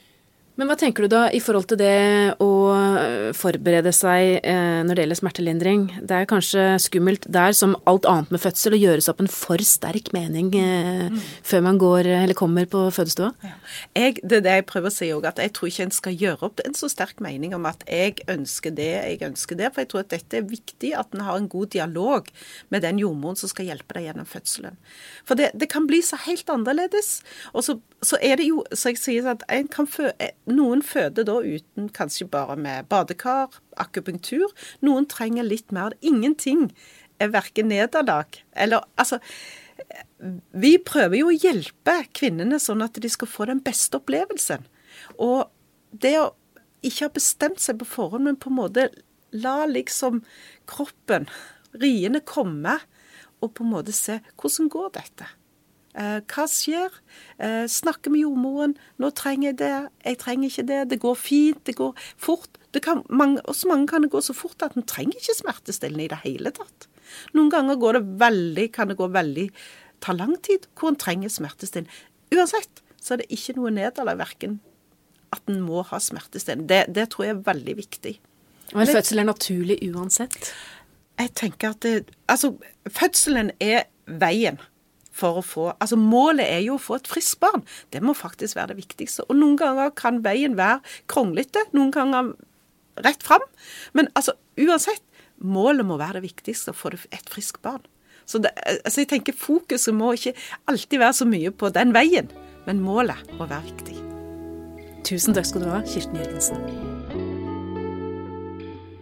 Men 0.56 0.70
hva 0.70 0.78
tenker 0.80 1.04
du 1.04 1.12
da 1.12 1.26
i 1.36 1.42
forhold 1.44 1.68
til 1.68 1.80
det 1.82 2.36
å 2.40 2.50
eh, 2.72 3.32
forberede 3.36 3.92
seg 3.96 4.38
eh, 4.40 4.80
når 4.88 4.96
det 4.96 5.04
gjelder 5.04 5.20
smertelindring? 5.20 5.82
Det 6.00 6.16
er 6.16 6.30
kanskje 6.30 6.64
skummelt 6.80 7.28
der, 7.28 7.52
som 7.58 7.74
alt 7.90 8.08
annet 8.08 8.32
med 8.32 8.40
fødsel, 8.40 8.78
å 8.78 8.80
gjøre 8.80 9.04
seg 9.04 9.12
opp 9.12 9.24
en 9.26 9.32
for 9.32 9.64
sterk 9.68 10.14
mening 10.16 10.54
eh, 10.56 11.10
mm. 11.12 11.18
før 11.44 11.66
man 11.66 11.80
går 11.82 12.08
eller 12.22 12.38
kommer 12.40 12.70
på 12.72 12.86
fødestua? 12.96 13.34
Ja. 13.44 13.52
Jeg, 14.00 14.22
det 14.24 14.40
er 14.40 14.46
det 14.46 14.54
jeg 14.62 14.68
prøver 14.70 14.94
å 14.94 14.96
si 14.96 15.10
òg, 15.12 15.28
at 15.28 15.42
jeg 15.44 15.52
tror 15.58 15.72
ikke 15.72 15.90
en 15.90 15.96
skal 15.98 16.16
gjøre 16.24 16.48
opp 16.48 16.64
en 16.64 16.80
så 16.80 16.90
sterk 16.92 17.20
mening 17.26 17.58
om 17.58 17.68
at 17.68 17.84
jeg 17.90 18.24
ønsker 18.32 18.78
det, 18.80 18.90
jeg 18.96 19.20
ønsker 19.28 19.60
det. 19.60 19.74
For 19.76 19.84
jeg 19.84 19.92
tror 19.92 20.06
at 20.06 20.14
dette 20.16 20.40
er 20.40 20.48
viktig, 20.48 20.94
at 20.96 21.12
en 21.12 21.26
har 21.28 21.42
en 21.42 21.52
god 21.52 21.74
dialog 21.76 22.32
med 22.72 22.88
den 22.88 23.04
jordmoren 23.04 23.40
som 23.40 23.52
skal 23.52 23.68
hjelpe 23.74 24.00
deg 24.00 24.08
gjennom 24.08 24.30
fødselen. 24.30 24.80
For 25.28 25.36
det, 25.36 25.52
det 25.60 25.68
kan 25.74 25.92
bli 25.92 26.00
så 26.06 26.22
helt 26.30 26.48
annerledes. 26.54 27.18
Og 27.52 27.68
så, 27.68 27.76
så 28.00 28.24
er 28.24 28.40
det 28.40 28.48
jo, 28.48 28.64
så 28.72 28.94
jeg 28.94 29.04
sier 29.04 29.32
at 29.36 29.44
en 29.52 29.68
kan 29.68 29.92
fø 29.92 30.14
noen 30.50 30.84
føder 30.86 31.26
da 31.28 31.40
uten 31.42 31.90
kanskje 31.96 32.28
bare 32.32 32.56
med 32.60 32.90
badekar, 32.92 33.60
akupunktur. 33.82 34.52
Noen 34.86 35.08
trenger 35.10 35.48
litt 35.48 35.74
mer. 35.76 35.96
Ingenting 36.06 36.70
er 37.22 37.32
verken 37.34 37.72
nederlag 37.72 38.42
eller 38.54 38.86
Altså, 39.00 39.22
vi 40.56 40.78
prøver 40.80 41.20
jo 41.20 41.30
å 41.32 41.36
hjelpe 41.36 41.98
kvinnene 42.16 42.60
sånn 42.62 42.84
at 42.86 42.98
de 43.02 43.12
skal 43.12 43.30
få 43.30 43.48
den 43.50 43.62
beste 43.64 44.00
opplevelsen. 44.00 44.66
Og 45.20 45.50
det 45.92 46.16
å 46.22 46.34
ikke 46.86 47.08
ha 47.08 47.14
bestemt 47.16 47.62
seg 47.64 47.80
på 47.82 47.88
forhånd, 47.90 48.28
men 48.28 48.40
på 48.40 48.52
en 48.52 48.60
måte 48.60 48.90
la 49.36 49.66
liksom 49.68 50.22
kroppen, 50.70 51.28
riene, 51.76 52.22
komme, 52.24 52.78
og 53.44 53.52
på 53.58 53.66
en 53.66 53.74
måte 53.74 53.94
se 53.96 54.22
hvordan 54.40 54.70
går 54.72 54.94
dette. 54.96 55.28
Eh, 55.96 56.20
hva 56.28 56.46
skjer? 56.52 56.92
Eh, 57.40 57.66
snakke 57.72 58.12
med 58.12 58.26
jordmoren. 58.26 58.76
'Nå 59.00 59.12
trenger 59.16 59.50
jeg 59.50 59.58
det. 59.64 59.90
Jeg 60.04 60.18
trenger 60.20 60.50
ikke 60.50 60.68
det. 60.68 60.90
Det 60.90 61.00
går 61.00 61.16
fint. 61.16 61.64
Det 61.66 61.76
går 61.76 61.96
fort.' 62.18 62.60
Det 62.76 62.82
kan, 62.84 63.06
mange, 63.10 63.40
hos 63.48 63.64
mange 63.66 63.88
kan 63.88 64.02
det 64.04 64.12
gå 64.12 64.20
så 64.20 64.34
fort 64.36 64.62
at 64.62 64.76
en 64.76 64.84
trenger 64.84 65.16
ikke 65.16 65.38
smertestillende 65.38 66.04
i 66.04 66.12
det 66.12 66.18
hele 66.26 66.52
tatt. 66.52 66.90
Noen 67.32 67.50
ganger 67.50 67.80
går 67.80 67.94
det 67.94 68.20
veldig, 68.20 68.66
kan 68.76 68.90
det 68.92 68.98
gå 69.00 69.08
veldig 69.08 69.50
ta 70.04 70.12
lang 70.12 70.36
tid 70.44 70.68
hvor 70.76 70.92
en 70.92 71.00
trenger 71.00 71.32
smertestillende. 71.32 71.94
Uansett 72.36 72.84
så 73.00 73.14
er 73.14 73.24
det 73.24 73.32
ikke 73.32 73.56
noe 73.56 73.72
nederlag 73.72 74.20
verken 74.20 74.60
at 75.32 75.48
en 75.48 75.62
må 75.64 75.86
ha 75.88 76.02
smertestillende. 76.04 76.68
Det, 76.68 76.96
det, 76.96 77.10
tror 77.14 77.30
jeg 77.30 77.38
er 77.38 77.48
veldig 77.48 77.78
viktig. 77.80 78.16
Men 78.74 78.92
fødsel 78.92 79.24
er 79.24 79.30
naturlig 79.32 79.80
uansett? 79.94 80.52
Jeg 81.16 81.32
tenker 81.40 81.72
at 81.72 81.82
det, 81.86 82.12
Altså, 82.28 82.58
fødselen 82.92 83.54
er 83.64 83.86
veien 84.06 84.60
for 85.16 85.40
å 85.40 85.46
få 85.46 85.66
Altså, 85.74 85.98
målet 86.00 86.46
er 86.46 86.62
jo 86.66 86.76
å 86.76 86.82
få 86.82 87.00
et 87.00 87.10
friskt 87.10 87.40
barn. 87.44 87.64
Det 87.94 88.04
må 88.04 88.16
faktisk 88.18 88.58
være 88.58 88.74
det 88.74 88.84
viktigste. 88.84 89.26
Og 89.30 89.40
noen 89.40 89.58
ganger 89.60 89.94
kan 89.96 90.22
veien 90.26 90.58
være 90.60 90.82
kronglete, 91.12 91.68
noen 91.76 91.94
ganger 91.96 92.34
rett 93.06 93.24
fram. 93.24 93.44
Men 93.94 94.10
altså, 94.16 94.36
uansett, 94.60 95.04
målet 95.40 95.88
må 95.88 96.00
være 96.00 96.20
det 96.20 96.30
viktigste, 96.30 96.72
å 96.72 96.80
få 96.80 96.94
et 96.96 97.30
friskt 97.32 97.62
barn. 97.66 97.84
Så 98.26 98.42
det, 98.42 98.52
altså 98.82 99.04
jeg 99.04 99.12
tenker 99.12 99.38
Fokuset 99.38 99.94
må 99.94 100.16
ikke 100.18 100.34
alltid 100.72 101.02
være 101.02 101.18
så 101.20 101.28
mye 101.30 101.52
på 101.54 101.70
den 101.76 101.94
veien, 101.94 102.32
men 102.66 102.82
målet 102.82 103.22
må 103.38 103.46
være 103.46 103.68
viktig. 103.70 104.00
Tusen 105.06 105.38
takk 105.38 105.46
skal 105.46 105.62
du 105.62 105.70
ha, 105.70 105.84
Kirsten 105.86 106.18
Jørgensen. 106.18 106.58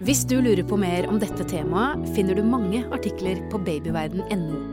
Hvis 0.04 0.26
du 0.28 0.36
lurer 0.44 0.66
på 0.68 0.76
mer 0.76 1.08
om 1.08 1.22
dette 1.22 1.48
temaet, 1.48 2.04
finner 2.18 2.36
du 2.36 2.44
mange 2.44 2.84
artikler 2.92 3.40
på 3.54 3.62
babyverden.no. 3.64 4.73